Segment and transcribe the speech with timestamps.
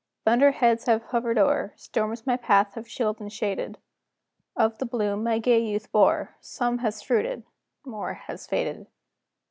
[0.25, 3.77] Thunder heads have hovered o'er Storms my path have chilled and shaded;
[4.55, 7.43] Of the bloom my gay youth bore, Some has fruited
[7.85, 8.87] more has faded."